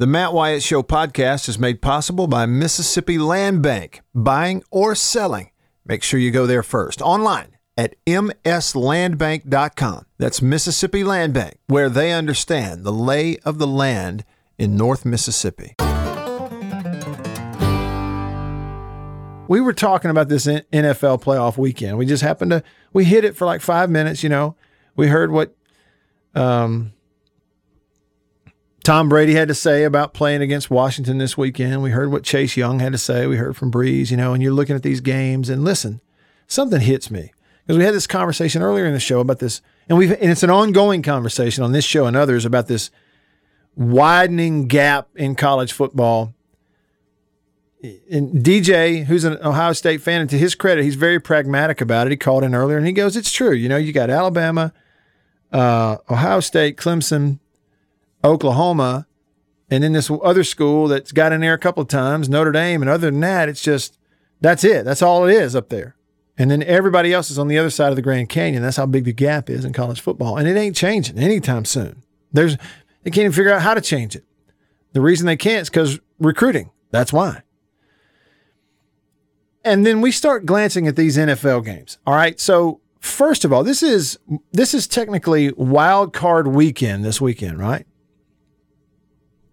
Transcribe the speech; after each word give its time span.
The 0.00 0.06
Matt 0.06 0.32
Wyatt 0.32 0.62
Show 0.62 0.84
podcast 0.84 1.48
is 1.48 1.58
made 1.58 1.82
possible 1.82 2.28
by 2.28 2.46
Mississippi 2.46 3.18
Land 3.18 3.64
Bank, 3.64 4.00
buying 4.14 4.62
or 4.70 4.94
selling. 4.94 5.50
Make 5.84 6.04
sure 6.04 6.20
you 6.20 6.30
go 6.30 6.46
there 6.46 6.62
first. 6.62 7.02
Online 7.02 7.56
at 7.76 7.96
mslandbank.com. 8.06 10.06
That's 10.16 10.40
Mississippi 10.40 11.02
Land 11.02 11.34
Bank, 11.34 11.56
where 11.66 11.88
they 11.88 12.12
understand 12.12 12.84
the 12.84 12.92
lay 12.92 13.38
of 13.38 13.58
the 13.58 13.66
land 13.66 14.24
in 14.56 14.76
North 14.76 15.04
Mississippi. 15.04 15.74
We 19.48 19.60
were 19.60 19.72
talking 19.72 20.12
about 20.12 20.28
this 20.28 20.46
NFL 20.46 21.24
playoff 21.24 21.58
weekend. 21.58 21.98
We 21.98 22.06
just 22.06 22.22
happened 22.22 22.52
to 22.52 22.62
we 22.92 23.02
hit 23.02 23.24
it 23.24 23.34
for 23.34 23.46
like 23.46 23.62
five 23.62 23.90
minutes. 23.90 24.22
You 24.22 24.28
know, 24.28 24.54
we 24.94 25.08
heard 25.08 25.32
what 25.32 25.56
um, 26.36 26.92
Tom 28.88 29.10
Brady 29.10 29.34
had 29.34 29.48
to 29.48 29.54
say 29.54 29.84
about 29.84 30.14
playing 30.14 30.40
against 30.40 30.70
Washington 30.70 31.18
this 31.18 31.36
weekend. 31.36 31.82
We 31.82 31.90
heard 31.90 32.10
what 32.10 32.24
Chase 32.24 32.56
Young 32.56 32.78
had 32.78 32.92
to 32.92 32.98
say. 32.98 33.26
We 33.26 33.36
heard 33.36 33.54
from 33.54 33.70
Brees, 33.70 34.10
you 34.10 34.16
know, 34.16 34.32
and 34.32 34.42
you're 34.42 34.50
looking 34.50 34.74
at 34.74 34.82
these 34.82 35.02
games 35.02 35.50
and 35.50 35.62
listen, 35.62 36.00
something 36.46 36.80
hits 36.80 37.10
me 37.10 37.34
because 37.66 37.76
we 37.76 37.84
had 37.84 37.92
this 37.92 38.06
conversation 38.06 38.62
earlier 38.62 38.86
in 38.86 38.94
the 38.94 38.98
show 38.98 39.20
about 39.20 39.40
this, 39.40 39.60
and 39.90 39.98
we've 39.98 40.12
and 40.12 40.30
it's 40.30 40.42
an 40.42 40.48
ongoing 40.48 41.02
conversation 41.02 41.62
on 41.62 41.72
this 41.72 41.84
show 41.84 42.06
and 42.06 42.16
others 42.16 42.46
about 42.46 42.66
this 42.66 42.90
widening 43.76 44.68
gap 44.68 45.08
in 45.14 45.34
college 45.34 45.74
football. 45.74 46.32
And 48.10 48.42
DJ, 48.42 49.04
who's 49.04 49.24
an 49.24 49.36
Ohio 49.44 49.74
State 49.74 50.00
fan, 50.00 50.22
and 50.22 50.30
to 50.30 50.38
his 50.38 50.54
credit, 50.54 50.82
he's 50.82 50.94
very 50.94 51.20
pragmatic 51.20 51.82
about 51.82 52.06
it. 52.06 52.10
He 52.12 52.16
called 52.16 52.42
in 52.42 52.54
earlier 52.54 52.78
and 52.78 52.86
he 52.86 52.94
goes, 52.94 53.18
"It's 53.18 53.32
true. 53.32 53.52
You 53.52 53.68
know, 53.68 53.76
you 53.76 53.92
got 53.92 54.08
Alabama, 54.08 54.72
uh, 55.52 55.98
Ohio 56.08 56.40
State, 56.40 56.78
Clemson, 56.78 57.38
Oklahoma, 58.24 59.06
and 59.70 59.84
then 59.84 59.92
this 59.92 60.10
other 60.22 60.44
school 60.44 60.88
that's 60.88 61.12
got 61.12 61.32
in 61.32 61.40
there 61.40 61.54
a 61.54 61.58
couple 61.58 61.82
of 61.82 61.88
times, 61.88 62.28
Notre 62.28 62.52
Dame. 62.52 62.82
And 62.82 62.90
other 62.90 63.10
than 63.10 63.20
that, 63.20 63.48
it's 63.48 63.62
just 63.62 63.98
that's 64.40 64.64
it. 64.64 64.84
That's 64.84 65.02
all 65.02 65.26
it 65.26 65.34
is 65.34 65.54
up 65.54 65.68
there. 65.68 65.96
And 66.38 66.50
then 66.50 66.62
everybody 66.62 67.12
else 67.12 67.30
is 67.30 67.38
on 67.38 67.48
the 67.48 67.58
other 67.58 67.70
side 67.70 67.90
of 67.90 67.96
the 67.96 68.02
Grand 68.02 68.28
Canyon. 68.28 68.62
That's 68.62 68.76
how 68.76 68.86
big 68.86 69.04
the 69.04 69.12
gap 69.12 69.50
is 69.50 69.64
in 69.64 69.72
college 69.72 70.00
football. 70.00 70.36
And 70.36 70.46
it 70.46 70.56
ain't 70.56 70.76
changing 70.76 71.18
anytime 71.18 71.64
soon. 71.64 72.02
There's 72.32 72.56
they 73.02 73.10
can't 73.10 73.24
even 73.24 73.32
figure 73.32 73.52
out 73.52 73.62
how 73.62 73.74
to 73.74 73.80
change 73.80 74.14
it. 74.14 74.24
The 74.92 75.00
reason 75.00 75.26
they 75.26 75.36
can't 75.36 75.62
is 75.62 75.70
because 75.70 75.98
recruiting. 76.18 76.70
That's 76.90 77.12
why. 77.12 77.42
And 79.64 79.84
then 79.84 80.00
we 80.00 80.12
start 80.12 80.46
glancing 80.46 80.86
at 80.86 80.96
these 80.96 81.16
NFL 81.16 81.64
games. 81.64 81.98
All 82.06 82.14
right. 82.14 82.38
So 82.40 82.80
first 83.00 83.44
of 83.44 83.52
all, 83.52 83.64
this 83.64 83.82
is 83.82 84.18
this 84.52 84.72
is 84.72 84.86
technically 84.86 85.52
wild 85.52 86.12
card 86.12 86.46
weekend 86.46 87.04
this 87.04 87.20
weekend, 87.20 87.58
right? 87.58 87.86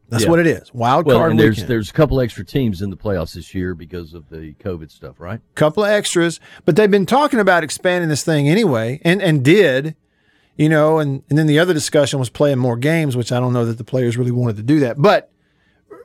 That's 0.09 0.23
yeah. 0.23 0.30
what 0.30 0.39
it 0.39 0.48
is. 0.48 0.73
Wild 0.73 1.06
well, 1.06 1.17
card 1.17 1.31
and 1.31 1.39
there's 1.39 1.66
there's 1.66 1.89
a 1.89 1.94
couple 1.94 2.22
extra 2.22 2.45
teams 2.45 2.81
in 2.81 2.92
the 2.92 2.98
playoffs 2.98 3.34
this 3.34 3.56
year 3.56 3.73
because 3.73 4.14
of 4.14 4.30
the 4.30 4.53
COVID 4.59 4.92
stuff, 4.92 5.20
right? 5.20 5.42
Couple 5.56 5.84
of 5.84 5.89
extras, 5.89 6.39
but 6.64 6.75
they've 6.75 6.92
been 6.92 7.08
talking 7.08 7.39
about 7.39 7.64
expanding 7.64 8.09
this 8.09 8.23
thing 8.23 8.47
anyway, 8.47 9.02
and 9.03 9.22
and 9.22 9.44
did, 9.44 9.95
you 10.58 10.70
know, 10.70 11.00
and 11.00 11.23
and 11.30 11.39
then 11.39 11.47
the 11.47 11.58
other 11.58 11.73
discussion 11.73 12.20
was 12.20 12.30
playing 12.30 12.59
more 12.59 12.78
games, 12.78 13.17
which 13.17 13.31
I 13.31 13.39
don't 13.39 13.53
know 13.53 13.66
that 13.66 13.80
the 13.80 13.84
players 13.84 14.16
really 14.16 14.31
wanted 14.31 14.58
to 14.58 14.64
do 14.64 14.80
that. 14.81 15.02
But 15.02 15.31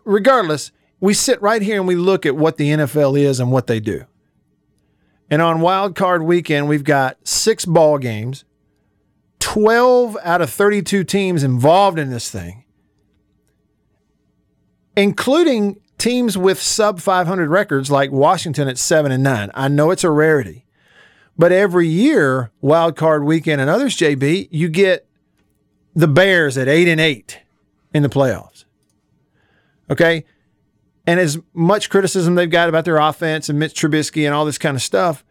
regardless, 0.04 0.72
we 0.98 1.12
sit 1.12 1.40
right 1.42 1.60
here 1.60 1.76
and 1.76 1.86
we 1.86 1.94
look 1.94 2.24
at 2.24 2.36
what 2.36 2.56
the 2.56 2.70
NFL 2.70 3.20
is 3.20 3.38
and 3.38 3.52
what 3.52 3.66
they 3.66 3.80
do. 3.80 4.06
And 5.28 5.42
on 5.42 5.60
wild 5.60 5.94
card 5.94 6.22
weekend, 6.22 6.68
we've 6.68 6.84
got 6.84 7.18
six 7.28 7.66
ball 7.66 7.98
games, 7.98 8.44
12 9.40 10.16
out 10.24 10.40
of 10.40 10.50
32 10.50 11.04
teams 11.04 11.44
involved 11.44 11.98
in 11.98 12.10
this 12.10 12.30
thing 12.30 12.64
including 14.96 15.80
teams 15.98 16.36
with 16.36 16.60
sub 16.60 17.00
500 17.00 17.48
records 17.50 17.90
like 17.90 18.10
Washington 18.10 18.68
at 18.68 18.78
7 18.78 19.12
and 19.12 19.22
9. 19.22 19.50
I 19.54 19.68
know 19.68 19.90
it's 19.90 20.04
a 20.04 20.10
rarity. 20.10 20.66
But 21.38 21.52
every 21.52 21.88
year, 21.88 22.50
wild 22.60 22.96
card 22.96 23.24
weekend 23.24 23.60
and 23.60 23.70
others, 23.70 23.96
JB, 23.96 24.48
you 24.50 24.68
get 24.68 25.06
the 25.94 26.08
Bears 26.08 26.58
at 26.58 26.68
8 26.68 26.88
and 26.88 27.00
8 27.00 27.40
in 27.94 28.02
the 28.02 28.08
playoffs. 28.08 28.64
Okay? 29.88 30.24
And 31.06 31.18
as 31.18 31.38
much 31.54 31.90
criticism 31.90 32.34
they've 32.34 32.50
got 32.50 32.68
about 32.68 32.84
their 32.84 32.98
offense 32.98 33.48
and 33.48 33.58
Mitch 33.58 33.74
Trubisky 33.74 34.26
and 34.26 34.34
all 34.34 34.44
this 34.44 34.58
kind 34.58 34.76
of 34.76 34.82
stuff, 34.82 35.24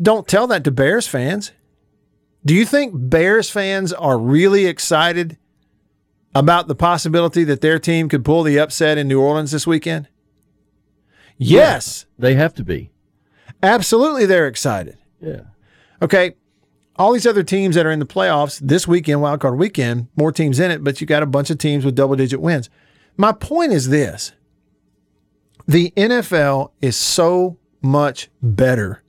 don't 0.00 0.28
tell 0.28 0.46
that 0.48 0.64
to 0.64 0.70
Bears 0.70 1.06
fans. 1.06 1.52
Do 2.44 2.54
you 2.54 2.64
think 2.64 2.92
Bears 2.94 3.50
fans 3.50 3.92
are 3.92 4.18
really 4.18 4.66
excited 4.66 5.38
about 6.34 6.68
the 6.68 6.74
possibility 6.74 7.44
that 7.44 7.60
their 7.60 7.78
team 7.78 8.08
could 8.08 8.24
pull 8.24 8.42
the 8.42 8.58
upset 8.58 8.98
in 8.98 9.08
New 9.08 9.20
Orleans 9.20 9.50
this 9.50 9.66
weekend? 9.66 10.08
Yes. 11.36 12.06
Yeah, 12.06 12.22
they 12.22 12.34
have 12.34 12.54
to 12.54 12.64
be. 12.64 12.90
Absolutely, 13.62 14.26
they're 14.26 14.46
excited. 14.46 14.98
Yeah. 15.20 15.42
Okay. 16.02 16.34
All 16.96 17.12
these 17.12 17.26
other 17.26 17.44
teams 17.44 17.76
that 17.76 17.86
are 17.86 17.92
in 17.92 18.00
the 18.00 18.06
playoffs 18.06 18.58
this 18.60 18.88
weekend, 18.88 19.20
wildcard 19.20 19.56
weekend, 19.56 20.08
more 20.16 20.32
teams 20.32 20.58
in 20.58 20.70
it, 20.70 20.82
but 20.82 21.00
you 21.00 21.06
got 21.06 21.22
a 21.22 21.26
bunch 21.26 21.48
of 21.48 21.58
teams 21.58 21.84
with 21.84 21.94
double 21.94 22.16
digit 22.16 22.40
wins. 22.40 22.68
My 23.16 23.32
point 23.32 23.72
is 23.72 23.88
this 23.88 24.32
the 25.66 25.92
NFL 25.96 26.72
is 26.80 26.96
so 26.96 27.58
much 27.82 28.30
better 28.42 29.02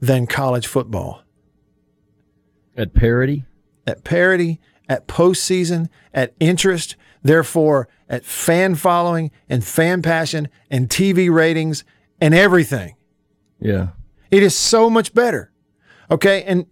than 0.00 0.26
college 0.26 0.66
football. 0.66 1.22
At 2.76 2.94
parity? 2.94 3.44
At 3.86 4.04
parity, 4.04 4.60
at 4.90 5.06
postseason, 5.06 5.88
at 6.12 6.34
interest, 6.40 6.96
therefore 7.22 7.88
at 8.08 8.24
fan 8.24 8.74
following 8.74 9.30
and 9.48 9.64
fan 9.64 10.02
passion 10.02 10.48
and 10.68 10.88
TV 10.88 11.32
ratings 11.32 11.84
and 12.20 12.34
everything. 12.34 12.96
Yeah. 13.60 13.90
It 14.32 14.42
is 14.42 14.56
so 14.56 14.90
much 14.90 15.14
better. 15.14 15.52
Okay. 16.10 16.42
And 16.42 16.66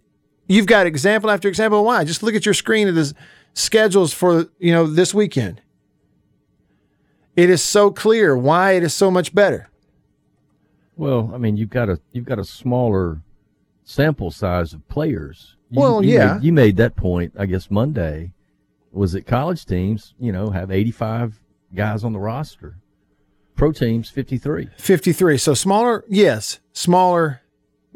you've 0.47 0.65
got 0.65 0.85
example 0.85 1.31
after 1.31 1.47
example. 1.47 1.83
Why? 1.85 2.03
Just 2.03 2.21
look 2.21 2.35
at 2.35 2.45
your 2.45 2.53
screen 2.53 2.89
of 2.89 2.95
the 2.95 3.13
schedules 3.53 4.13
for, 4.13 4.47
you 4.59 4.73
know, 4.73 4.85
this 4.85 5.13
weekend. 5.13 5.61
It 7.37 7.49
is 7.49 7.61
so 7.61 7.89
clear 7.89 8.37
why 8.37 8.73
it 8.73 8.83
is 8.83 8.93
so 8.93 9.09
much 9.09 9.33
better. 9.33 9.69
Well, 10.97 11.31
I 11.33 11.37
mean, 11.37 11.55
you've 11.55 11.69
got 11.69 11.87
a 11.87 12.01
you've 12.11 12.25
got 12.25 12.37
a 12.37 12.43
smaller 12.43 13.21
sample 13.85 14.29
size 14.29 14.73
of 14.73 14.85
players 14.89 15.55
you, 15.69 15.79
well, 15.79 16.03
you 16.03 16.15
yeah. 16.15 16.33
Made, 16.35 16.43
you 16.43 16.53
made 16.53 16.77
that 16.77 16.95
point, 16.95 17.33
I 17.37 17.45
guess, 17.45 17.69
Monday. 17.69 18.33
Was 18.91 19.13
it 19.13 19.27
college 19.27 19.65
teams, 19.65 20.15
you 20.19 20.31
know, 20.31 20.49
have 20.49 20.71
85 20.71 21.39
guys 21.75 22.03
on 22.03 22.13
the 22.13 22.19
roster? 22.19 22.77
Pro 23.55 23.71
teams, 23.71 24.09
53. 24.09 24.69
53. 24.77 25.37
So 25.37 25.53
smaller, 25.53 26.05
yes, 26.07 26.59
smaller. 26.73 27.41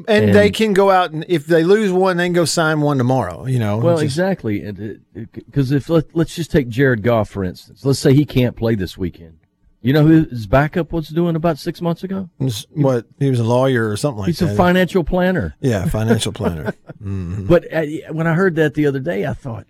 And, 0.08 0.26
and, 0.26 0.34
they 0.34 0.50
can 0.50 0.72
go 0.72 0.90
out 0.90 1.12
and 1.12 1.24
if 1.28 1.46
they 1.46 1.62
lose 1.62 1.92
one, 1.92 2.16
they 2.16 2.26
can 2.26 2.32
go 2.32 2.44
sign 2.44 2.80
one 2.80 2.98
tomorrow. 2.98 3.46
You 3.46 3.60
know. 3.60 3.78
Well, 3.78 3.94
just, 3.94 4.04
exactly, 4.04 4.98
because 5.12 5.70
if 5.70 5.88
let, 5.88 6.14
let's 6.16 6.34
just 6.34 6.50
take 6.50 6.68
Jared 6.68 7.02
Goff 7.02 7.30
for 7.30 7.44
instance. 7.44 7.84
Let's 7.84 8.00
say 8.00 8.12
he 8.12 8.24
can't 8.24 8.56
play 8.56 8.74
this 8.74 8.98
weekend. 8.98 9.38
You 9.84 9.92
know 9.92 10.06
who 10.06 10.24
his 10.24 10.46
backup 10.46 10.92
was 10.92 11.08
doing 11.08 11.36
about 11.36 11.58
six 11.58 11.82
months 11.82 12.02
ago? 12.02 12.30
What 12.70 13.04
he 13.18 13.28
was 13.28 13.38
a 13.38 13.44
lawyer 13.44 13.90
or 13.90 13.98
something 13.98 14.20
like 14.20 14.28
He's 14.28 14.38
that. 14.38 14.46
He's 14.46 14.54
a 14.54 14.56
financial 14.56 15.04
planner. 15.04 15.56
Yeah, 15.60 15.84
financial 15.84 16.32
planner. 16.32 16.72
mm-hmm. 17.02 17.46
But 17.48 17.70
uh, 17.70 17.84
when 18.10 18.26
I 18.26 18.32
heard 18.32 18.54
that 18.56 18.72
the 18.72 18.86
other 18.86 18.98
day, 18.98 19.26
I 19.26 19.34
thought, 19.34 19.66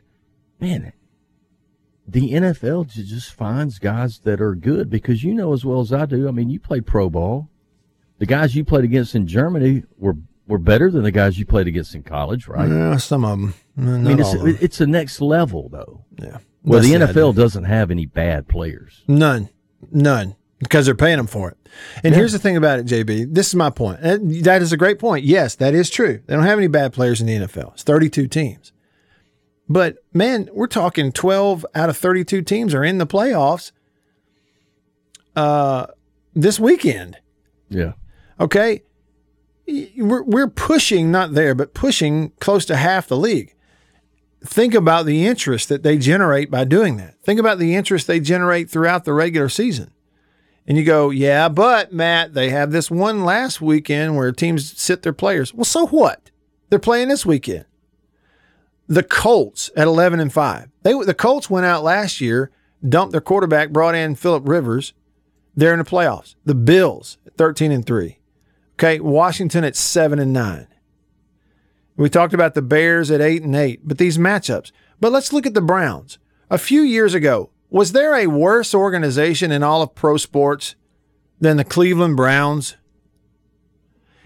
man, 0.61 0.93
the 2.07 2.31
NFL 2.31 2.87
just 2.87 3.33
finds 3.33 3.81
guys 3.81 4.21
that 4.21 4.41
are 4.41 4.55
good 4.55 4.89
because 4.89 5.25
you 5.25 5.35
know 5.35 5.53
as 5.53 5.65
well 5.65 5.81
as 5.81 5.93
I 5.93 6.07
do. 6.07 6.29
I 6.29 6.31
mean, 6.31 6.49
you 6.49 6.61
play 6.61 6.81
pro 6.81 7.11
ball. 7.11 7.49
The 8.19 8.27
guys 8.27 8.55
you 8.55 8.65
played 8.65 8.85
against 8.85 9.17
in 9.17 9.27
Germany 9.27 9.83
were 9.99 10.17
were 10.47 10.59
better 10.59 10.93
than 10.93 11.03
the 11.03 11.11
guys 11.11 11.41
you 11.41 11.45
played 11.45 11.67
against 11.67 11.93
in 11.93 12.05
college, 12.05 12.47
right? 12.47 12.69
Yeah, 12.69 12.99
some 12.99 13.25
of 13.25 13.31
them. 13.41 13.55
I 13.77 13.81
mean, 13.81 14.21
it's, 14.21 14.63
it's 14.63 14.81
a 14.81 14.87
next 14.87 15.21
level 15.21 15.69
though. 15.69 16.05
Yeah. 16.17 16.39
Well, 16.63 16.81
the 16.81 16.93
NFL 16.93 17.35
doesn't 17.35 17.65
have 17.65 17.91
any 17.91 18.07
bad 18.07 18.47
players. 18.47 19.03
None. 19.09 19.49
None, 19.91 20.37
because 20.59 20.87
they're 20.87 20.95
paying 20.95 21.17
them 21.17 21.27
for 21.27 21.51
it. 21.51 21.57
And 22.03 22.13
yeah. 22.13 22.19
here's 22.19 22.33
the 22.33 22.39
thing 22.39 22.57
about 22.57 22.79
it, 22.79 22.87
JB. 22.87 23.35
This 23.35 23.49
is 23.49 23.55
my 23.55 23.71
point. 23.71 24.01
That 24.01 24.63
is 24.63 24.73
a 24.73 24.77
great 24.77 24.99
point. 24.99 25.25
Yes, 25.25 25.57
that 25.57 25.75
is 25.75 25.91
true. 25.91 26.21
They 26.27 26.35
don't 26.35 26.45
have 26.45 26.59
any 26.59 26.69
bad 26.69 26.93
players 26.93 27.21
in 27.21 27.27
the 27.27 27.47
NFL. 27.47 27.73
It's 27.73 27.83
32 27.83 28.29
teams. 28.29 28.73
But 29.69 29.97
man, 30.13 30.49
we're 30.53 30.67
talking 30.67 31.11
12 31.11 31.65
out 31.75 31.89
of 31.89 31.97
32 31.97 32.43
teams 32.43 32.75
are 32.75 32.85
in 32.85 32.99
the 32.99 33.07
playoffs 33.07 33.73
uh, 35.35 35.87
this 36.35 36.61
weekend. 36.61 37.19
Yeah. 37.71 37.93
Okay. 38.39 38.83
We're, 39.97 40.23
we're 40.23 40.49
pushing, 40.49 41.11
not 41.11 41.33
there, 41.33 41.55
but 41.55 41.73
pushing 41.73 42.31
close 42.41 42.67
to 42.67 42.77
half 42.77 43.09
the 43.09 43.17
league 43.17 43.55
think 44.45 44.75
about 44.75 45.07
the 45.07 45.27
interest 45.27 45.69
that 45.69 45.83
they 45.83 45.99
generate 45.99 46.51
by 46.51 46.65
doing 46.65 46.97
that. 46.99 47.17
Think 47.23 47.41
about 47.41 47.59
the 47.59 47.75
interest 47.75 48.07
they 48.07 48.21
generate 48.21 48.71
throughout 48.71 49.05
the 49.05 49.13
regular 49.13 49.49
season. 49.49 49.91
And 50.67 50.79
you 50.79 50.85
go, 50.85 51.11
yeah, 51.11 51.49
but 51.49 51.93
Matt, 51.93 52.35
they 52.35 52.51
have 52.51 52.71
this 52.71 52.91
one 52.91 53.25
last 53.25 53.61
weekend 53.61 54.17
where 54.17 54.33
teams 54.33 54.81
sit 54.81 55.03
their 55.03 55.13
players. 55.13 55.53
Well, 55.53 55.65
so 55.65 55.87
what? 55.87 56.31
They're 56.71 56.79
playing 56.79 57.09
this 57.09 57.27
weekend. 57.27 57.67
The 58.87 59.03
Colts 59.03 59.71
at 59.77 59.87
11 59.87 60.21
and 60.21 60.33
5. 60.33 60.69
They 60.83 60.93
the 60.93 61.15
Colts 61.15 61.49
went 61.49 61.67
out 61.67 61.83
last 61.83 62.21
year. 62.21 62.51
dumped 62.87 63.13
their 63.13 63.21
quarterback, 63.21 63.71
brought 63.71 63.95
in 63.95 64.15
Philip 64.15 64.47
Rivers. 64.47 64.93
They're 65.57 65.73
in 65.73 65.79
the 65.79 65.85
playoffs. 65.85 66.35
The 66.45 66.55
Bills, 66.55 67.19
at 67.27 67.37
13 67.37 67.73
and 67.73 67.87
3. 67.87 68.19
Okay, 68.75 69.01
Washington 69.01 69.65
at 69.65 69.77
7 69.77 70.19
and 70.19 70.33
9. 70.33 70.67
We 71.97 72.09
talked 72.09 72.35
about 72.35 72.55
the 72.55 72.63
Bears 72.63 73.11
at 73.11 73.21
8 73.21 73.43
and 73.43 73.55
8, 73.55 73.81
but 73.85 73.99
these 73.99 74.19
matchups. 74.19 74.73
But 75.01 75.13
let's 75.13 75.33
look 75.33 75.47
at 75.47 75.55
the 75.55 75.61
Browns. 75.61 76.19
A 76.51 76.59
few 76.59 76.83
years 76.83 77.15
ago, 77.15 77.51
was 77.71 77.93
there 77.93 78.15
a 78.15 78.27
worse 78.27 78.75
organization 78.75 79.53
in 79.53 79.63
all 79.63 79.83
of 79.83 79.95
pro 79.95 80.17
sports 80.17 80.75
than 81.41 81.57
the 81.57 81.65
Cleveland 81.65 82.17
Browns? 82.17 82.77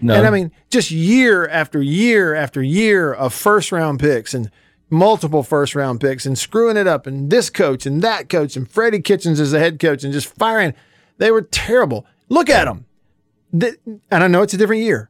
No. 0.01 0.15
And 0.15 0.25
I 0.25 0.29
mean, 0.29 0.51
just 0.69 0.91
year 0.91 1.47
after 1.47 1.81
year 1.81 2.33
after 2.33 2.61
year 2.61 3.13
of 3.13 3.33
first 3.33 3.71
round 3.71 3.99
picks 3.99 4.33
and 4.33 4.49
multiple 4.89 5.43
first 5.43 5.75
round 5.75 5.99
picks 5.99 6.25
and 6.25 6.37
screwing 6.37 6.77
it 6.77 6.87
up 6.87 7.05
and 7.05 7.29
this 7.29 7.49
coach 7.49 7.85
and 7.85 8.01
that 8.01 8.29
coach 8.29 8.55
and 8.55 8.69
Freddie 8.69 9.01
Kitchens 9.01 9.39
as 9.39 9.51
the 9.51 9.59
head 9.59 9.79
coach 9.79 10.03
and 10.03 10.13
just 10.13 10.33
firing. 10.37 10.73
They 11.17 11.31
were 11.31 11.41
terrible. 11.41 12.05
Look 12.29 12.49
at 12.49 12.65
them. 12.65 12.85
And 13.51 14.23
I 14.23 14.27
know 14.27 14.41
it's 14.41 14.53
a 14.53 14.57
different 14.57 14.83
year. 14.83 15.09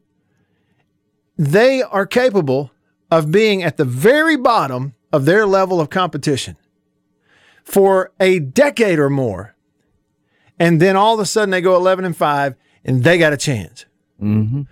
They 1.39 1.81
are 1.81 2.05
capable 2.05 2.71
of 3.09 3.31
being 3.31 3.63
at 3.63 3.77
the 3.77 3.85
very 3.85 4.35
bottom 4.35 4.93
of 5.13 5.23
their 5.23 5.45
level 5.45 5.79
of 5.79 5.89
competition 5.89 6.57
for 7.63 8.11
a 8.19 8.39
decade 8.39 8.99
or 8.99 9.09
more. 9.09 9.55
And 10.59 10.81
then 10.81 10.97
all 10.97 11.13
of 11.13 11.21
a 11.21 11.25
sudden 11.25 11.51
they 11.51 11.61
go 11.61 11.77
11 11.77 12.03
and 12.03 12.15
5 12.15 12.55
and 12.83 13.05
they 13.05 13.17
got 13.17 13.31
a 13.31 13.37
chance. 13.37 13.85
Mm-hmm. 14.21 14.63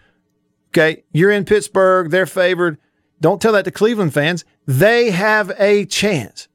Okay. 0.72 1.06
You're 1.14 1.32
in 1.32 1.46
Pittsburgh. 1.46 2.12
They're 2.12 2.26
favored. 2.26 2.78
Don't 3.22 3.42
tell 3.42 3.54
that 3.54 3.64
to 3.64 3.72
Cleveland 3.72 4.14
fans. 4.14 4.44
They 4.66 5.12
have 5.12 5.54
a 5.58 5.86
chance. 5.86 6.50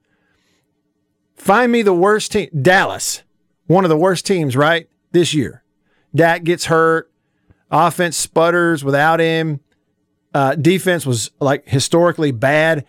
Find 1.36 1.72
me 1.72 1.80
the 1.80 1.94
worst 1.94 2.32
team. 2.32 2.50
Dallas, 2.60 3.22
one 3.66 3.84
of 3.84 3.88
the 3.88 3.96
worst 3.96 4.26
teams, 4.26 4.56
right? 4.56 4.90
This 5.12 5.32
year. 5.32 5.64
Dak 6.14 6.44
gets 6.44 6.66
hurt. 6.66 7.10
Offense 7.70 8.18
sputters 8.18 8.84
without 8.84 9.18
him. 9.18 9.60
Uh, 10.34 10.54
defense 10.54 11.04
was 11.04 11.30
like 11.40 11.68
historically 11.68 12.30
bad. 12.30 12.84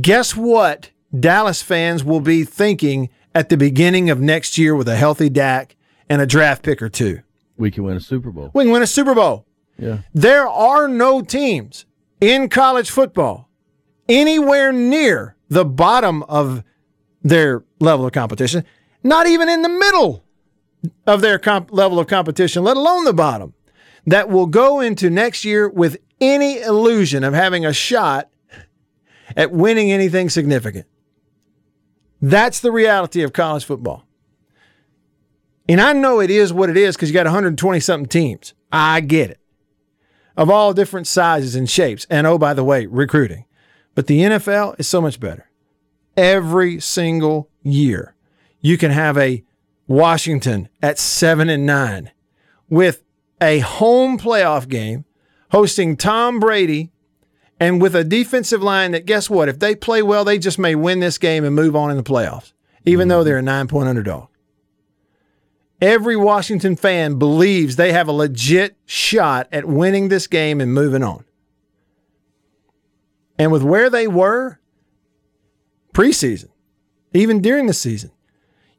Guess 0.00 0.36
what? 0.36 0.90
Dallas 1.18 1.62
fans 1.62 2.04
will 2.04 2.20
be 2.20 2.44
thinking 2.44 3.08
at 3.34 3.48
the 3.48 3.56
beginning 3.56 4.10
of 4.10 4.20
next 4.20 4.58
year 4.58 4.74
with 4.74 4.88
a 4.88 4.96
healthy 4.96 5.28
Dak 5.28 5.76
and 6.08 6.20
a 6.20 6.26
draft 6.26 6.62
pick 6.62 6.82
or 6.82 6.88
two. 6.88 7.20
We 7.56 7.70
can 7.70 7.84
win 7.84 7.96
a 7.96 8.00
Super 8.00 8.30
Bowl. 8.30 8.50
We 8.52 8.64
can 8.64 8.72
win 8.72 8.82
a 8.82 8.86
Super 8.86 9.14
Bowl. 9.14 9.46
Yeah. 9.78 9.98
There 10.12 10.46
are 10.46 10.88
no 10.88 11.22
teams 11.22 11.86
in 12.20 12.48
college 12.48 12.90
football 12.90 13.48
anywhere 14.08 14.72
near 14.72 15.36
the 15.48 15.64
bottom 15.64 16.22
of 16.24 16.62
their 17.22 17.64
level 17.80 18.06
of 18.06 18.12
competition, 18.12 18.64
not 19.02 19.26
even 19.26 19.48
in 19.48 19.62
the 19.62 19.68
middle 19.68 20.24
of 21.06 21.20
their 21.20 21.38
comp- 21.38 21.72
level 21.72 21.98
of 21.98 22.06
competition, 22.06 22.62
let 22.62 22.76
alone 22.76 23.04
the 23.04 23.12
bottom, 23.12 23.54
that 24.06 24.28
will 24.28 24.46
go 24.46 24.80
into 24.80 25.08
next 25.08 25.44
year 25.44 25.68
with 25.68 25.96
any 26.32 26.60
illusion 26.60 27.24
of 27.24 27.34
having 27.34 27.66
a 27.66 27.72
shot 27.72 28.30
at 29.36 29.52
winning 29.52 29.90
anything 29.90 30.28
significant. 30.28 30.86
That's 32.20 32.60
the 32.60 32.72
reality 32.72 33.22
of 33.22 33.32
college 33.32 33.64
football. 33.64 34.06
And 35.68 35.80
I 35.80 35.92
know 35.92 36.20
it 36.20 36.30
is 36.30 36.52
what 36.52 36.70
it 36.70 36.76
is 36.76 36.96
because 36.96 37.08
you 37.08 37.14
got 37.14 37.26
120 37.26 37.80
something 37.80 38.08
teams. 38.08 38.54
I 38.72 39.00
get 39.00 39.30
it 39.30 39.40
of 40.36 40.50
all 40.50 40.72
different 40.72 41.06
sizes 41.06 41.54
and 41.54 41.68
shapes. 41.68 42.06
And 42.10 42.26
oh, 42.26 42.38
by 42.38 42.54
the 42.54 42.64
way, 42.64 42.86
recruiting. 42.86 43.44
But 43.94 44.06
the 44.06 44.20
NFL 44.20 44.78
is 44.78 44.88
so 44.88 45.00
much 45.00 45.20
better. 45.20 45.48
Every 46.16 46.80
single 46.80 47.48
year, 47.62 48.14
you 48.60 48.76
can 48.76 48.90
have 48.90 49.16
a 49.16 49.44
Washington 49.86 50.68
at 50.82 50.98
seven 50.98 51.48
and 51.48 51.66
nine 51.66 52.10
with 52.68 53.02
a 53.40 53.58
home 53.60 54.18
playoff 54.18 54.68
game 54.68 55.04
hosting 55.54 55.96
Tom 55.96 56.40
Brady 56.40 56.90
and 57.60 57.80
with 57.80 57.94
a 57.94 58.02
defensive 58.02 58.60
line 58.60 58.90
that, 58.90 59.06
guess 59.06 59.30
what? 59.30 59.48
If 59.48 59.60
they 59.60 59.76
play 59.76 60.02
well, 60.02 60.24
they 60.24 60.36
just 60.36 60.58
may 60.58 60.74
win 60.74 60.98
this 60.98 61.16
game 61.16 61.44
and 61.44 61.54
move 61.54 61.76
on 61.76 61.92
in 61.92 61.96
the 61.96 62.02
playoffs, 62.02 62.52
even 62.84 63.02
mm-hmm. 63.02 63.10
though 63.10 63.22
they're 63.22 63.38
a 63.38 63.42
nine 63.42 63.68
point 63.68 63.88
underdog. 63.88 64.26
Every 65.80 66.16
Washington 66.16 66.74
fan 66.74 67.20
believes 67.20 67.76
they 67.76 67.92
have 67.92 68.08
a 68.08 68.12
legit 68.12 68.76
shot 68.84 69.46
at 69.52 69.64
winning 69.64 70.08
this 70.08 70.26
game 70.26 70.60
and 70.60 70.74
moving 70.74 71.04
on. 71.04 71.24
And 73.38 73.52
with 73.52 73.62
where 73.62 73.88
they 73.88 74.08
were 74.08 74.58
preseason, 75.92 76.48
even 77.12 77.40
during 77.40 77.66
the 77.66 77.74
season, 77.74 78.10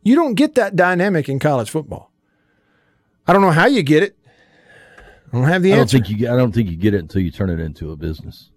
you 0.04 0.14
don't 0.14 0.34
get 0.34 0.56
that 0.56 0.76
dynamic 0.76 1.30
in 1.30 1.40
college 1.40 1.70
football. 1.70 2.12
I 3.26 3.32
don't 3.32 3.42
know 3.42 3.52
how 3.52 3.68
you 3.68 3.82
get 3.82 4.04
it. 4.04 4.18
I 5.32 5.38
don't 5.38 5.48
have 5.48 5.64
the 5.64 5.74
I 5.74 5.78
answer. 5.78 5.98
Don't 5.98 6.08
think 6.08 6.20
you, 6.20 6.32
I 6.32 6.36
don't 6.36 6.52
think 6.54 6.70
you 6.70 6.78
get 6.78 6.94
it 6.94 7.00
until 7.00 7.22
you 7.22 7.32
turn 7.32 7.50
it 7.50 7.60
into 7.60 7.92
a 7.92 7.96
business. 7.96 8.52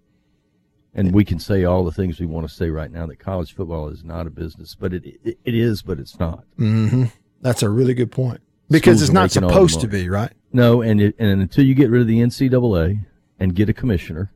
And 0.93 1.13
we 1.13 1.23
can 1.23 1.39
say 1.39 1.63
all 1.63 1.85
the 1.85 1.91
things 1.91 2.19
we 2.19 2.25
want 2.25 2.47
to 2.49 2.53
say 2.53 2.69
right 2.69 2.91
now 2.91 3.05
that 3.05 3.19
college 3.19 3.53
football 3.53 3.89
is 3.89 4.03
not 4.03 4.27
a 4.27 4.29
business, 4.29 4.75
but 4.75 4.93
it 4.93 5.05
it, 5.23 5.37
it 5.43 5.55
is, 5.55 5.81
but 5.81 5.99
it's 5.99 6.19
not. 6.19 6.45
Mm-hmm. 6.57 7.05
That's 7.41 7.63
a 7.63 7.69
really 7.69 7.93
good 7.93 8.11
point 8.11 8.41
because 8.69 8.97
Schools 8.97 9.09
it's 9.09 9.13
not 9.13 9.31
supposed 9.31 9.81
to 9.81 9.87
be, 9.87 10.09
right? 10.09 10.31
No, 10.51 10.81
and 10.81 10.99
it, 10.99 11.15
and 11.19 11.41
until 11.41 11.63
you 11.63 11.75
get 11.75 11.89
rid 11.89 12.01
of 12.01 12.07
the 12.07 12.19
NCAA 12.19 13.05
and 13.39 13.55
get 13.55 13.69
a 13.69 13.73
commissioner 13.73 14.31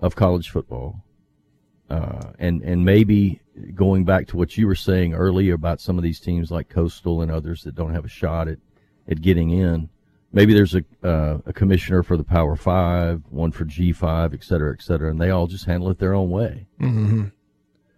of 0.00 0.14
college 0.16 0.50
football, 0.50 1.04
uh, 1.88 2.32
and 2.38 2.62
and 2.62 2.84
maybe 2.84 3.40
going 3.74 4.04
back 4.04 4.26
to 4.28 4.36
what 4.36 4.56
you 4.56 4.66
were 4.66 4.74
saying 4.76 5.12
earlier 5.12 5.54
about 5.54 5.80
some 5.80 5.98
of 5.98 6.04
these 6.04 6.20
teams 6.20 6.50
like 6.50 6.68
Coastal 6.68 7.20
and 7.20 7.30
others 7.30 7.64
that 7.64 7.74
don't 7.74 7.92
have 7.92 8.04
a 8.04 8.08
shot 8.08 8.48
at 8.48 8.58
at 9.08 9.20
getting 9.20 9.50
in. 9.50 9.88
Maybe 10.32 10.54
there's 10.54 10.76
a 10.76 10.84
uh, 11.02 11.38
a 11.44 11.52
commissioner 11.52 12.02
for 12.02 12.16
the 12.16 12.24
Power 12.24 12.54
Five, 12.54 13.22
one 13.30 13.50
for 13.50 13.64
G 13.64 13.92
Five, 13.92 14.32
et 14.32 14.44
cetera, 14.44 14.72
et 14.72 14.82
cetera, 14.82 15.10
and 15.10 15.20
they 15.20 15.30
all 15.30 15.48
just 15.48 15.64
handle 15.64 15.90
it 15.90 15.98
their 15.98 16.14
own 16.14 16.30
way. 16.30 16.66
Mm-hmm. 16.80 17.24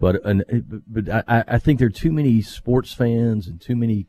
But 0.00 0.24
and, 0.24 0.44
but 0.88 1.08
I, 1.28 1.44
I 1.46 1.58
think 1.58 1.78
there 1.78 1.88
are 1.88 1.90
too 1.90 2.10
many 2.10 2.40
sports 2.42 2.92
fans 2.92 3.46
and 3.46 3.60
too 3.60 3.76
many 3.76 4.06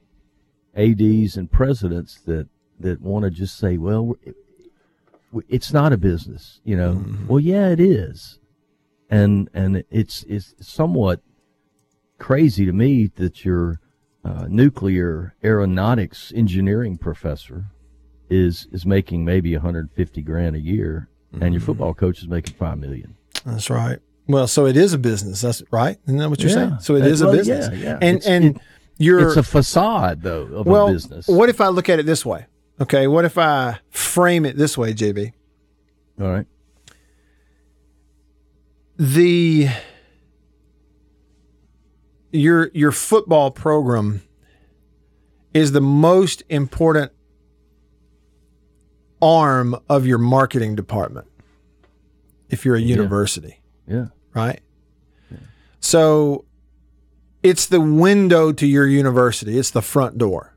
ads 0.76 1.38
and 1.38 1.52
presidents 1.52 2.20
that 2.26 2.48
that 2.80 3.02
want 3.02 3.26
to 3.26 3.30
just 3.30 3.58
say, 3.58 3.78
well, 3.78 4.16
it's 5.50 5.74
not 5.74 5.94
a 5.94 5.98
business, 5.98 6.62
you 6.64 6.76
know. 6.78 6.94
Mm-hmm. 6.94 7.28
Well, 7.28 7.40
yeah, 7.40 7.70
it 7.70 7.80
is, 7.80 8.40
and 9.10 9.50
and 9.54 9.84
it's 9.92 10.24
it's 10.24 10.56
somewhat 10.62 11.22
crazy 12.20 12.66
to 12.66 12.72
me 12.72 13.12
that 13.16 13.44
your 13.44 13.82
uh, 14.24 14.46
nuclear 14.48 15.36
aeronautics 15.44 16.32
engineering 16.36 16.98
professor 16.98 17.66
is 18.30 18.68
is 18.72 18.86
making 18.86 19.26
maybe 19.26 19.54
150 19.54 20.22
grand 20.22 20.56
a 20.56 20.60
year, 20.60 21.10
mm-hmm. 21.34 21.44
and 21.44 21.54
your 21.54 21.60
mm-hmm. 21.60 21.66
football 21.66 21.94
coach 21.94 22.22
is 22.22 22.28
making 22.28 22.56
five 22.56 22.80
million. 22.80 23.16
That's 23.46 23.70
right. 23.70 24.00
Well, 24.28 24.48
so 24.48 24.66
it 24.66 24.78
is 24.78 24.94
a 24.94 24.98
business. 24.98 25.42
That's 25.42 25.62
right. 25.72 25.98
Isn't 26.06 26.18
that 26.18 26.30
what 26.30 26.40
you're 26.40 26.50
yeah. 26.50 26.56
saying? 26.56 26.78
So 26.80 26.96
it 26.96 27.06
is 27.06 27.22
well, 27.22 27.34
a 27.34 27.38
business. 27.38 27.70
Yeah, 27.74 27.78
yeah. 27.78 27.98
And 28.02 28.18
it's, 28.18 28.28
and 28.28 28.46
it, 28.56 28.62
you're 28.98 29.28
it's 29.28 29.38
a 29.38 29.44
facade 29.44 30.22
though 30.22 30.44
of 30.44 30.66
well, 30.66 30.88
a 30.88 30.94
business. 30.94 31.28
What 31.28 31.50
if 31.50 31.60
I 31.60 31.68
look 31.68 31.90
at 31.90 32.00
it 32.00 32.06
this 32.06 32.26
way? 32.26 32.46
Okay, 32.80 33.08
what 33.08 33.26
if 33.26 33.38
I 33.38 33.80
frame 33.90 34.46
it 34.46 34.58
this 34.58 34.78
way, 34.78 34.94
JB? 34.94 35.34
All 36.22 36.32
right. 36.32 36.46
The 38.98 39.70
your 42.32 42.72
your 42.74 42.92
football 42.92 43.52
program 43.52 44.24
is 45.54 45.72
the 45.72 45.82
most 45.82 46.44
important 46.50 47.12
arm 49.24 49.76
of 49.90 50.06
your 50.06 50.18
marketing 50.18 50.76
department 50.76 51.28
if 52.50 52.66
you're 52.66 52.76
a 52.76 52.82
university. 52.82 53.62
Yeah. 53.88 53.96
yeah. 53.96 54.06
Right? 54.34 54.62
Yeah. 55.32 55.38
So 55.80 56.46
it's 57.42 57.66
the 57.66 57.82
window 57.82 58.52
to 58.52 58.68
your 58.68 58.86
university, 58.86 59.58
it's 59.58 59.72
the 59.72 59.82
front 59.82 60.18
door. 60.18 60.56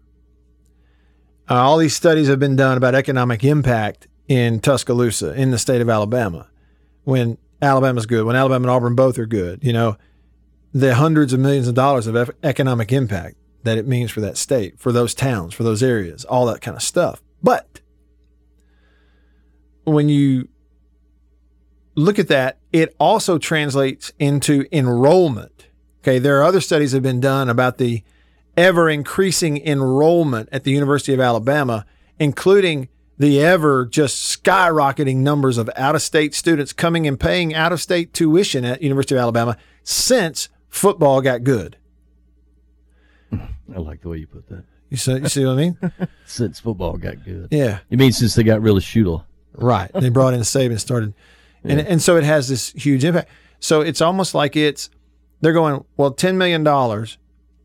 Uh, 1.49 1.55
all 1.55 1.79
these 1.79 1.95
studies 1.95 2.27
have 2.27 2.41
been 2.41 2.57
done 2.57 2.77
about 2.77 2.95
economic 2.95 3.45
impact 3.45 4.09
in 4.27 4.59
Tuscaloosa, 4.59 5.33
in 5.35 5.53
the 5.53 5.59
state 5.59 5.81
of 5.81 5.89
Alabama. 5.89 6.49
When 7.05 7.39
Alabama's 7.63 8.07
good, 8.07 8.25
when 8.25 8.35
Alabama 8.35 8.65
and 8.65 8.71
Auburn 8.71 8.97
both 8.97 9.17
are 9.19 9.27
good, 9.27 9.63
you 9.63 9.73
know, 9.73 9.97
the 10.75 10.97
hundreds 10.97 11.33
of 11.33 11.39
millions 11.39 11.69
of 11.69 11.75
dollars 11.75 12.09
of 12.09 12.31
economic 12.43 12.93
impact 12.93 13.37
that 13.63 13.79
it 13.79 13.87
means 13.87 14.11
for 14.11 14.21
that 14.21 14.37
state, 14.37 14.79
for 14.79 14.93
those 14.93 15.15
towns, 15.15 15.55
for 15.55 15.63
those 15.63 15.83
areas, 15.83 16.25
all 16.25 16.47
that 16.47 16.61
kind 16.61 16.77
of 16.77 16.83
stuff. 16.83 17.23
But 17.43 17.81
when 19.87 20.09
you 20.09 20.49
look 21.95 22.19
at 22.19 22.29
that, 22.29 22.59
it 22.73 22.95
also 23.01 23.39
translates 23.39 24.13
into 24.19 24.67
enrollment 24.71 25.57
Okay, 26.07 26.21
there 26.21 26.39
are 26.39 26.45
other 26.45 26.61
studies 26.61 26.93
that 26.93 26.99
have 26.99 27.03
been 27.03 27.19
done 27.19 27.51
about 27.51 27.79
the 27.79 28.05
ever 28.57 28.89
increasing 28.89 29.57
enrollment 29.67 30.49
at 30.53 30.63
the 30.63 30.71
University 30.71 31.13
of 31.13 31.19
Alabama, 31.19 31.85
including 32.21 32.89
the 33.19 33.43
ever 33.43 33.85
just 33.85 34.41
skyrocketing 34.41 35.17
numbers 35.17 35.59
of 35.59 35.69
out 35.75 35.97
of 35.97 36.03
state 36.03 36.33
students 36.33 36.73
coming 36.73 37.09
and 37.09 37.19
paying 37.19 37.55
out 37.55 37.73
of 37.73 37.83
state 37.83 38.13
tuition 38.13 38.65
at 38.65 38.83
University 38.83 39.17
of 39.17 39.21
Alabama 39.21 39.57
since 39.83 40.49
football 40.69 41.21
got 41.21 41.43
good. 41.43 41.77
I 43.33 43.79
like 43.81 44.03
the 44.03 44.09
way 44.09 44.19
you 44.19 44.29
put 44.29 44.47
that. 44.47 44.63
You 44.89 44.99
see, 44.99 45.15
you 45.15 45.29
see 45.29 45.45
what 45.45 45.55
I 45.55 45.57
mean? 45.57 45.79
Since 46.25 46.61
football 46.61 46.97
got 46.97 47.25
good. 47.25 47.49
Yeah. 47.51 47.81
You 47.89 47.99
mean 47.99 48.13
since 48.13 48.37
they 48.37 48.45
got 48.45 48.63
of 48.63 48.85
Shootle? 48.85 49.27
Right. 49.57 49.91
They 49.93 50.09
brought 50.09 50.35
in 50.35 50.41
Saban 50.41 50.71
and 50.73 50.81
started, 50.81 51.15
and 51.65 51.81
and 51.81 52.03
so 52.03 52.17
it 52.17 52.25
has 52.25 52.49
this 52.49 52.73
huge 52.73 53.05
impact. 53.05 53.31
So 53.59 53.81
it's 53.81 54.01
almost 54.01 54.35
like 54.35 54.57
it's 54.57 54.91
they're 55.41 55.53
going 55.53 55.85
well, 55.97 56.11
ten 56.13 56.39
million 56.39 56.63
dollars 56.63 57.19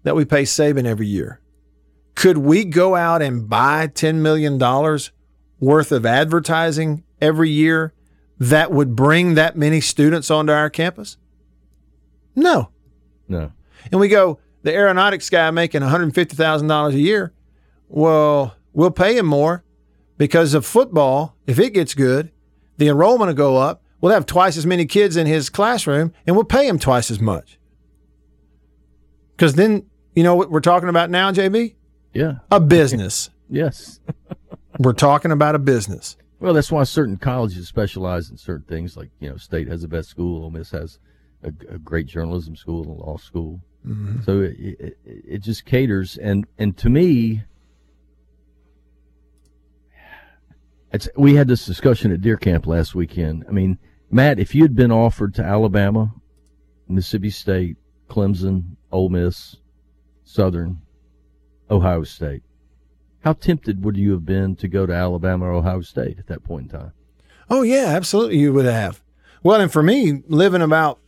that 0.04 0.16
we 0.16 0.26
pay 0.26 0.44
Saban 0.44 0.86
every 0.86 1.08
year. 1.08 1.40
Could 2.16 2.38
we 2.38 2.66
go 2.66 2.96
out 2.96 3.22
and 3.22 3.48
buy 3.50 3.88
ten 3.88 4.22
million 4.22 4.58
dollars 4.58 5.12
worth 5.60 5.92
of 5.92 6.06
advertising 6.06 7.04
every 7.22 7.50
year 7.50 7.94
that 8.40 8.72
would 8.72 8.96
bring 8.96 9.36
that 9.36 9.56
many 9.56 9.80
students 9.80 10.32
onto 10.32 10.52
our 10.52 10.70
campus? 10.70 11.18
No. 12.36 12.70
No. 13.28 13.52
And 13.92 14.00
we 14.00 14.08
go, 14.08 14.40
the 14.64 14.74
aeronautics 14.74 15.30
guy 15.30 15.50
making 15.52 15.82
$150,000 15.82 16.94
a 16.94 17.00
year. 17.00 17.34
Well, 17.88 18.56
we'll 18.74 18.92
pay 18.92 19.18
him 19.18 19.26
more 19.26 19.64
because 20.22 20.54
of 20.54 20.64
football. 20.64 21.36
If 21.48 21.58
it 21.58 21.72
gets 21.72 21.96
good, 21.96 22.32
the 22.78 22.90
enrollment 22.90 23.30
will 23.30 23.34
go 23.34 23.58
up. 23.58 23.82
We'll 24.00 24.14
have 24.14 24.28
twice 24.28 24.56
as 24.56 24.68
many 24.68 24.86
kids 24.86 25.18
in 25.18 25.26
his 25.26 25.50
classroom 25.50 26.14
and 26.28 26.36
we'll 26.36 26.46
pay 26.46 26.68
him 26.68 26.78
twice 26.78 27.10
as 27.10 27.20
much. 27.20 27.58
Because 29.32 29.56
then, 29.56 29.88
you 30.14 30.22
know 30.22 30.36
what 30.36 30.52
we're 30.52 30.60
talking 30.60 30.90
about 30.90 31.10
now, 31.10 31.32
JB? 31.32 31.74
Yeah. 32.14 32.34
A 32.52 32.60
business. 32.60 33.32
Yes. 33.54 34.00
we're 34.80 34.94
talking 34.94 35.30
about 35.30 35.56
a 35.56 35.60
business. 35.60 36.16
Well, 36.40 36.54
that's 36.54 36.72
why 36.72 36.84
certain 36.86 37.18
colleges 37.18 37.68
specialize 37.68 38.30
in 38.30 38.38
certain 38.38 38.66
things. 38.66 38.96
Like 38.96 39.10
you 39.20 39.30
know, 39.30 39.36
State 39.36 39.68
has 39.68 39.82
the 39.82 39.90
best 39.90 40.08
school. 40.08 40.46
Ole 40.46 40.52
Miss 40.52 40.72
has 40.72 41.00
a, 41.44 41.50
a 41.68 41.78
great 41.78 42.06
journalism 42.06 42.56
school 42.56 42.84
and 42.84 42.98
law 42.98 43.18
school. 43.18 43.60
Mm-hmm. 43.86 44.22
So 44.22 44.40
it, 44.40 44.56
it, 44.58 44.98
it 45.04 45.38
just 45.40 45.66
caters, 45.66 46.18
and 46.18 46.48
and 46.58 46.78
to 46.78 46.90
me, 46.90 47.44
it's 50.94 51.10
we 51.16 51.36
had 51.36 51.48
this 51.48 51.66
discussion 51.66 52.12
at 52.12 52.22
Deer 52.22 52.38
Camp 52.38 52.68
last 52.68 52.96
weekend. 52.96 53.46
I 53.48 53.52
mean, 53.52 53.78
Matt, 54.10 54.40
if 54.40 54.54
you 54.54 54.64
had 54.64 54.76
been 54.76 54.92
offered 54.92 55.34
to 55.36 55.44
Alabama, 55.44 56.14
Mississippi 56.88 57.30
State, 57.30 57.78
Clemson, 58.10 58.76
Ole 58.92 59.10
Miss, 59.10 59.58
Southern, 60.24 60.82
Ohio 61.70 62.04
State, 62.04 62.44
how 63.22 63.34
tempted 63.34 63.84
would 63.86 63.98
you 63.98 64.12
have 64.12 64.26
been 64.26 64.56
to 64.58 64.68
go 64.68 64.86
to 64.86 64.94
Alabama 64.94 65.46
or 65.46 65.54
Ohio 65.54 65.82
State 65.82 66.20
at 66.20 66.28
that 66.28 66.44
point 66.44 66.72
in 66.72 66.80
time? 66.80 66.92
Oh, 67.50 67.62
yeah, 67.62 67.86
absolutely. 67.88 68.38
You 68.38 68.54
would 68.54 68.66
have. 68.66 69.02
Well, 69.44 69.60
and 69.60 69.72
for 69.72 69.84
me, 69.84 70.24
living 70.28 70.62
about 70.62 71.00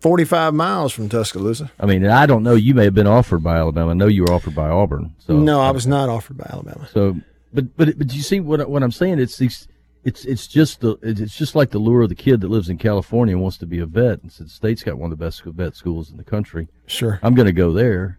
45 0.00 0.54
miles 0.54 0.92
from 0.92 1.08
Tuscaloosa. 1.08 1.70
I 1.78 1.86
mean, 1.86 2.06
I 2.06 2.26
don't 2.26 2.42
know. 2.42 2.54
You 2.54 2.74
may 2.74 2.84
have 2.84 2.94
been 2.94 3.06
offered 3.06 3.42
by 3.42 3.56
Alabama. 3.56 3.90
I 3.90 3.94
know 3.94 4.06
you 4.06 4.22
were 4.22 4.32
offered 4.32 4.54
by 4.54 4.68
Auburn. 4.68 5.14
So 5.18 5.36
no, 5.36 5.60
I 5.60 5.70
was 5.70 5.86
not 5.86 6.08
offered 6.08 6.38
by 6.38 6.46
Alabama. 6.50 6.88
So, 6.92 7.16
but 7.52 7.76
but 7.76 7.98
but 7.98 8.14
you 8.14 8.22
see 8.22 8.40
what 8.40 8.68
what 8.68 8.82
I'm 8.82 8.92
saying? 8.92 9.18
It's 9.18 9.36
these. 9.36 9.68
It's 10.04 10.24
it's 10.24 10.46
just 10.46 10.80
the 10.80 10.96
it's 11.02 11.36
just 11.36 11.54
like 11.54 11.70
the 11.70 11.78
lure 11.78 12.02
of 12.02 12.08
the 12.08 12.14
kid 12.14 12.40
that 12.40 12.48
lives 12.48 12.68
in 12.68 12.78
California 12.78 13.34
and 13.34 13.42
wants 13.42 13.58
to 13.58 13.66
be 13.66 13.80
a 13.80 13.86
vet 13.86 14.22
and 14.22 14.30
said 14.30 14.46
the 14.46 14.50
state's 14.50 14.82
got 14.82 14.96
one 14.96 15.12
of 15.12 15.18
the 15.18 15.24
best 15.24 15.42
vet 15.44 15.74
schools 15.74 16.10
in 16.10 16.16
the 16.16 16.24
country. 16.24 16.68
Sure. 16.86 17.18
I'm 17.22 17.34
going 17.34 17.46
to 17.46 17.52
go 17.52 17.72
there, 17.72 18.18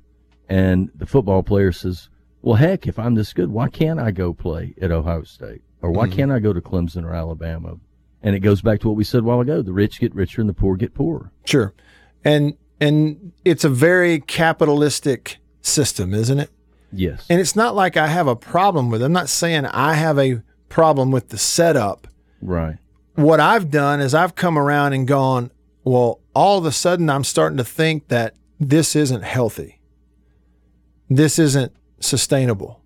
and 0.49 0.91
the 0.93 1.05
football 1.05 1.41
player 1.41 1.71
says, 1.71 2.09
"Well, 2.41 2.55
heck, 2.55 2.85
if 2.85 2.99
I'm 2.99 3.15
this 3.15 3.33
good, 3.33 3.49
why 3.49 3.69
can't 3.69 3.99
I 3.99 4.11
go 4.11 4.33
play 4.33 4.75
at 4.81 4.91
Ohio 4.91 5.23
State 5.23 5.61
or 5.81 5.91
why 5.91 6.07
mm-hmm. 6.07 6.15
can't 6.15 6.31
I 6.31 6.39
go 6.39 6.53
to 6.53 6.61
Clemson 6.61 7.05
or 7.05 7.13
Alabama?" 7.13 7.77
And 8.21 8.35
it 8.35 8.41
goes 8.41 8.61
back 8.61 8.81
to 8.81 8.89
what 8.89 8.97
we 8.97 9.05
said 9.05 9.21
a 9.21 9.23
while 9.23 9.39
ago: 9.39 9.61
the 9.61 9.73
rich 9.73 9.99
get 9.99 10.13
richer 10.13 10.41
and 10.41 10.49
the 10.49 10.53
poor 10.53 10.75
get 10.75 10.93
poorer. 10.93 11.31
Sure. 11.45 11.73
And 12.23 12.55
and 12.79 13.31
it's 13.45 13.63
a 13.63 13.69
very 13.69 14.19
capitalistic 14.19 15.37
system, 15.61 16.13
isn't 16.13 16.39
it? 16.39 16.49
Yes. 16.91 17.25
And 17.29 17.39
it's 17.39 17.55
not 17.55 17.75
like 17.75 17.97
I 17.97 18.07
have 18.07 18.27
a 18.27 18.35
problem 18.35 18.89
with 18.89 19.01
it. 19.01 19.05
I'm 19.05 19.13
not 19.13 19.29
saying 19.29 19.65
I 19.65 19.93
have 19.93 20.17
a 20.17 20.41
problem 20.69 21.11
with 21.11 21.29
the 21.29 21.37
setup. 21.37 22.07
right. 22.41 22.77
What 23.15 23.41
I've 23.41 23.69
done 23.69 23.99
is 23.99 24.13
I've 24.13 24.35
come 24.35 24.57
around 24.57 24.93
and 24.93 25.05
gone, 25.05 25.51
well, 25.83 26.21
all 26.33 26.57
of 26.57 26.65
a 26.65 26.71
sudden 26.71 27.09
I'm 27.09 27.25
starting 27.25 27.57
to 27.57 27.65
think 27.65 28.07
that 28.07 28.33
this 28.61 28.95
isn't 28.95 29.23
healthy. 29.23 29.81
This 31.09 31.37
isn't 31.37 31.73
sustainable 31.99 32.81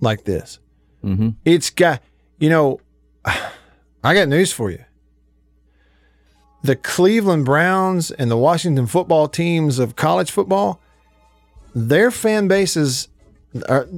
like 0.00 0.24
this. 0.24 0.58
Mm-hmm. 1.02 1.30
It's 1.46 1.70
got, 1.70 2.02
you 2.38 2.50
know, 2.50 2.80
I 3.24 4.14
got 4.14 4.28
news 4.28 4.52
for 4.52 4.70
you. 4.70 4.84
The 6.62 6.76
Cleveland 6.76 7.46
Browns 7.46 8.10
and 8.10 8.30
the 8.30 8.36
Washington 8.36 8.86
football 8.86 9.28
teams 9.28 9.78
of 9.78 9.96
college 9.96 10.30
football, 10.30 10.80
their 11.74 12.10
fan 12.10 12.48
bases 12.48 13.08
are 13.68 13.88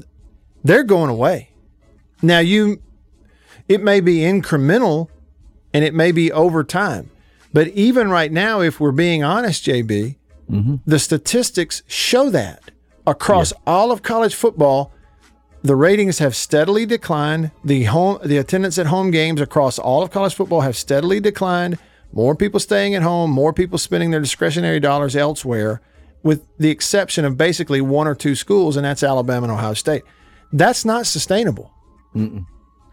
they're 0.64 0.85
going 0.85 1.11
away. 1.11 1.50
Now 2.21 2.38
you 2.38 2.83
it 3.69 3.83
may 3.83 4.00
be 4.00 4.19
incremental 4.19 5.09
and 5.73 5.85
it 5.85 5.95
may 5.95 6.12
be 6.12 6.31
over 6.33 6.64
time. 6.64 7.11
But 7.52 7.69
even 7.69 8.11
right 8.11 8.33
now, 8.33 8.61
if 8.61 8.81
we're 8.81 8.93
being 8.93 9.23
honest, 9.23 9.64
JB, 9.64 10.17
mm-hmm. 10.50 10.76
the 10.87 10.99
statistics 10.99 11.83
show 11.87 12.31
that 12.31 12.71
across 13.07 13.52
all 13.67 13.91
of 13.91 14.02
college 14.02 14.35
football, 14.35 14.93
the 15.62 15.76
ratings 15.76 16.19
have 16.19 16.35
steadily 16.35 16.87
declined. 16.87 17.50
The 17.64 17.85
home, 17.85 18.19
the 18.25 18.38
attendance 18.38 18.79
at 18.79 18.87
home 18.87 19.11
games 19.11 19.41
across 19.41 19.79
all 19.79 20.02
of 20.02 20.11
college 20.11 20.35
football 20.35 20.62
have 20.62 20.76
steadily 20.76 21.21
declined. 21.21 21.79
More 22.12 22.35
people 22.35 22.61
staying 22.61 22.95
at 22.95 23.02
home, 23.02 23.31
more 23.31 23.52
people 23.52 23.79
spending 23.79 24.11
their 24.11 24.21
discretionary 24.21 24.81
dollars 24.81 25.17
elsewhere, 25.17 25.81
with 26.23 26.47
the 26.59 26.71
exception 26.71 27.25
of 27.25 27.37
basically 27.37 27.81
one 27.81 28.07
or 28.07 28.14
two 28.14 28.35
schools, 28.35 28.76
and 28.76 28.85
that's 28.85 29.02
Alabama 29.02 29.45
and 29.45 29.52
Ohio 29.52 29.75
State. 29.75 30.02
That's 30.52 30.85
not 30.85 31.07
sustainable. 31.07 31.73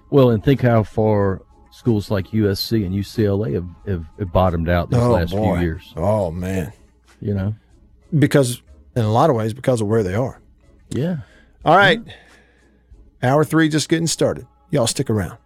Well, 0.09 0.31
and 0.31 0.43
think 0.43 0.61
how 0.61 0.83
far 0.83 1.41
schools 1.71 2.09
like 2.09 2.27
USC 2.27 2.85
and 2.85 2.95
UCLA 2.95 3.53
have, 3.53 3.67
have, 3.85 4.05
have 4.17 4.31
bottomed 4.31 4.69
out 4.69 4.89
these 4.89 4.99
oh, 4.99 5.11
last 5.11 5.31
few 5.31 5.59
years. 5.59 5.93
Oh 5.95 6.31
man, 6.31 6.73
You 7.21 7.33
know? 7.33 7.55
because 8.17 8.61
in 8.95 9.03
a 9.03 9.11
lot 9.11 9.29
of 9.29 9.35
ways, 9.35 9.53
because 9.53 9.81
of 9.81 9.87
where 9.87 10.03
they 10.03 10.15
are. 10.15 10.41
Yeah. 10.89 11.17
All 11.63 11.75
right, 11.75 12.01
hour 13.21 13.43
three 13.43 13.69
just 13.69 13.89
getting 13.89 14.07
started. 14.07 14.47
Y'all 14.71 14.87
stick 14.87 15.09
around. 15.09 15.37